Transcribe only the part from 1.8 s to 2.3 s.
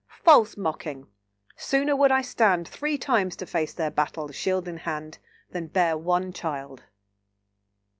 would I